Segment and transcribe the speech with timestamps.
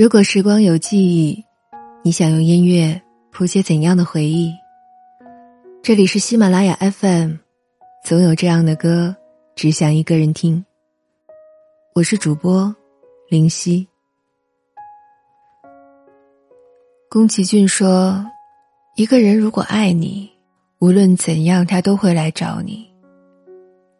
[0.00, 1.44] 如果时光有记忆，
[2.02, 2.98] 你想用音乐
[3.30, 4.50] 谱写怎样的回忆？
[5.82, 7.34] 这里是喜马拉雅 FM，
[8.02, 9.14] 总有这样的歌，
[9.54, 10.64] 只想一个人听。
[11.94, 12.74] 我是主播
[13.28, 13.86] 林夕。
[17.10, 18.24] 宫崎骏说
[18.96, 20.30] ：“一个人如果爱你，
[20.78, 22.90] 无论怎样，他都会来找你。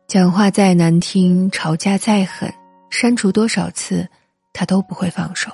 [0.07, 2.51] 讲话再难听，吵架再狠，
[2.89, 4.09] 删除多少次，
[4.55, 5.53] 他都不会放手。”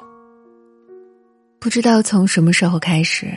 [1.66, 3.36] 不知道从什么时候开始，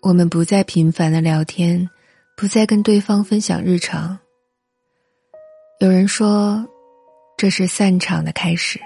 [0.00, 1.90] 我们不再频繁的聊天，
[2.36, 4.16] 不再跟对方分享日常。
[5.80, 6.64] 有人说，
[7.36, 8.78] 这是散场的开始。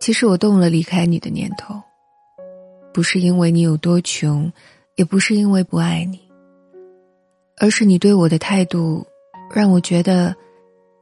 [0.00, 1.74] 其实我动了离开你的念头，
[2.94, 4.50] 不是因为你有多穷，
[4.96, 6.18] 也不是因为不爱你，
[7.58, 9.06] 而是你对我的态度，
[9.54, 10.34] 让我觉得，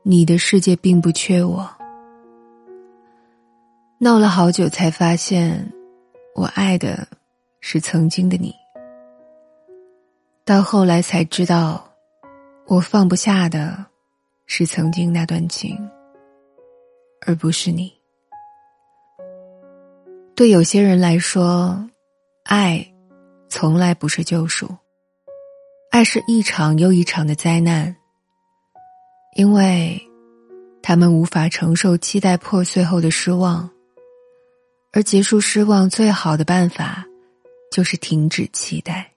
[0.02, 1.70] 你的世界并不缺我。
[4.04, 5.72] 闹了好久，才发现，
[6.34, 7.06] 我爱的
[7.60, 8.52] 是曾经的你。
[10.44, 11.88] 到后来才知道，
[12.66, 13.86] 我放不下的
[14.46, 15.78] 是曾经那段情，
[17.24, 17.92] 而不是你。
[20.34, 21.88] 对有些人来说，
[22.42, 22.84] 爱
[23.48, 24.68] 从来不是救赎，
[25.92, 27.94] 爱是一场又一场的灾难，
[29.36, 30.02] 因为
[30.82, 33.70] 他们无法承受期待破碎后的失望。
[34.92, 37.02] 而结束失望最好的办法，
[37.70, 39.10] 就是停止期待。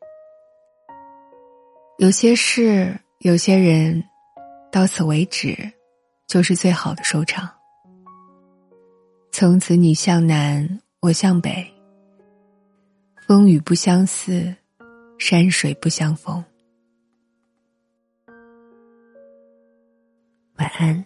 [1.97, 4.01] 有些事，有些人，
[4.71, 5.57] 到此为止，
[6.27, 7.49] 就是最好的收场。
[9.33, 11.69] 从此你向南，我向北，
[13.27, 14.55] 风雨不相似，
[15.19, 16.41] 山水不相逢。
[20.57, 21.05] 晚安。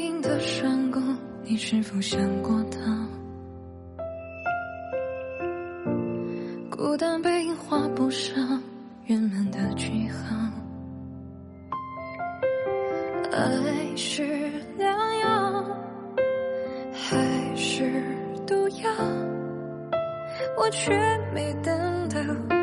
[0.00, 1.00] 影的山谷
[1.42, 3.08] 你是否想过他？
[6.70, 8.62] 孤单背影画不上
[9.06, 10.36] 圆满的句号。
[13.32, 15.64] 爱是良药
[16.92, 18.02] 还是
[18.46, 18.90] 毒药？
[20.56, 20.92] 我却
[21.34, 22.53] 没等到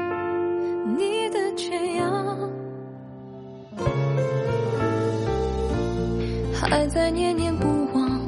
[6.71, 8.21] 还在念念不忘，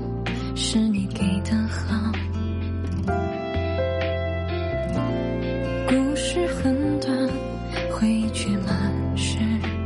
[0.53, 2.11] 是你给的好。
[5.87, 7.17] 故事很短，
[7.89, 9.37] 回忆却满是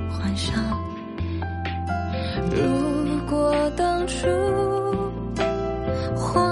[0.09, 0.56] 幻想。
[2.51, 4.28] 如果当初
[6.16, 6.47] 花。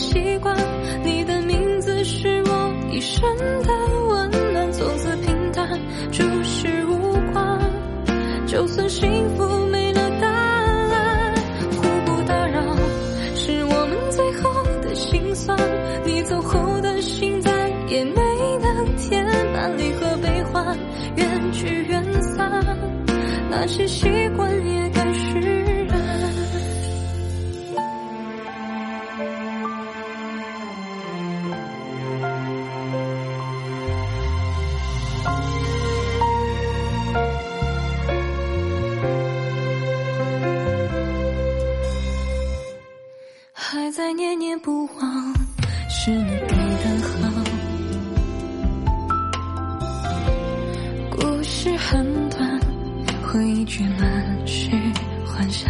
[0.00, 0.56] 习惯
[1.04, 3.22] 你的名字是我一生
[3.62, 3.70] 的
[4.08, 5.68] 温暖从此平淡
[6.10, 7.60] 注视无关
[8.46, 11.34] 就算幸福没了答案
[11.76, 12.62] 互不打扰
[13.36, 15.54] 是我们最后的心酸
[16.02, 18.22] 你走后的心再也没
[18.62, 19.22] 能填
[19.52, 20.78] 满离合悲欢
[21.16, 22.50] 缘聚缘散
[23.50, 24.89] 那些习惯也
[45.92, 47.28] 是你给的好。
[51.10, 52.60] 故事很短，
[53.24, 54.70] 回忆却满是
[55.26, 55.68] 幻想。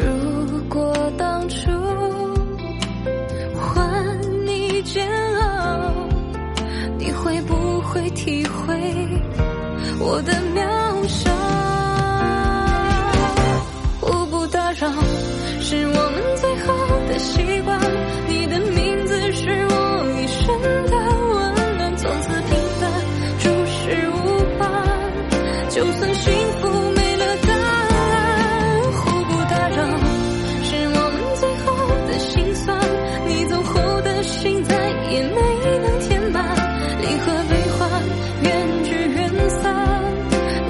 [0.00, 1.68] 如果当初
[3.52, 4.16] 换
[4.46, 5.04] 你煎
[5.40, 5.92] 熬，
[6.96, 8.74] 你会不会体会
[9.98, 10.32] 我的
[25.74, 29.76] 就算幸福没了答案，互不打扰，
[30.62, 31.66] 是我们最后
[32.06, 32.78] 的心酸。
[33.26, 35.40] 你走后的心再也没
[35.82, 36.44] 能填满，
[37.00, 37.90] 离合悲欢，
[38.42, 39.74] 缘聚缘散，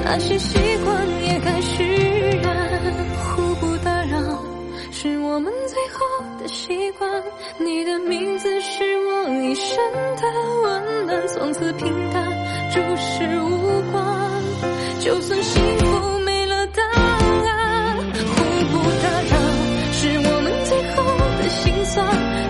[0.07, 1.83] 那些习惯也该释
[2.43, 2.57] 然。
[3.37, 4.43] 互不打扰
[4.91, 7.23] 是我们最后的习惯，
[7.59, 9.77] 你的名字是我一生
[10.17, 10.23] 的
[10.63, 12.25] 温暖，从此平淡，
[12.73, 13.34] 注视。
[15.15, 18.35] 就算幸福没了答案，互
[18.67, 19.39] 不打扰
[19.93, 20.97] 是我们最后
[21.39, 22.05] 的心酸，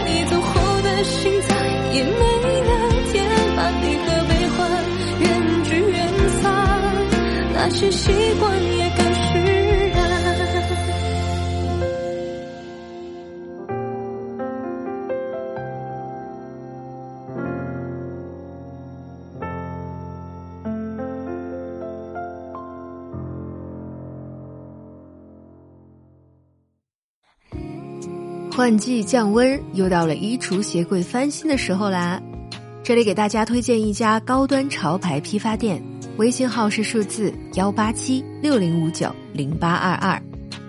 [0.06, 1.54] 你走后的心再
[1.92, 2.08] 也没
[2.64, 2.72] 了
[3.12, 3.12] 牵
[3.54, 4.56] 绊，离合悲欢，
[5.20, 5.24] 远
[5.64, 6.08] 聚远
[6.40, 6.42] 散，
[7.52, 8.50] 那些习惯
[28.56, 32.22] 换季降温，又到了衣橱鞋柜翻新的时候啦！
[32.84, 35.82] 这里给大家推荐一家高端潮牌批发店，
[36.18, 40.22] 微信号是数字幺八七六零五九零八二二，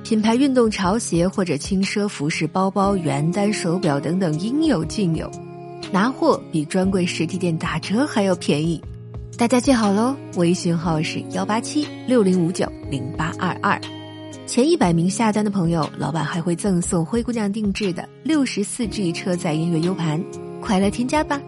[0.04, 5.30] 品牌运动潮鞋或者轻奢服饰、包包、原单、手表等等应有尽有，
[5.92, 8.82] 拿货比专柜实体店打折还要便宜，
[9.38, 10.16] 大家记好喽！
[10.38, 13.80] 微信号是幺八七六零五九零八二二。
[14.46, 20.24] 前一百名下单的朋友，老板还会赠送灰姑娘定制的六十四 G 车载音乐 U 盘，
[20.62, 21.42] 快来添加吧！